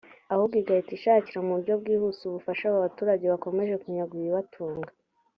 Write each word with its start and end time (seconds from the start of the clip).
ahubwo 0.33 0.55
igahita 0.61 0.91
ishakira 0.97 1.37
mu 1.45 1.51
buryo 1.57 1.73
bwihuse 1.81 2.21
ubufasha 2.25 2.63
aba 2.67 2.85
baturage 2.85 3.23
bakomeje 3.33 3.75
kunyagwa 3.81 4.15
ibibatunga 4.21 4.89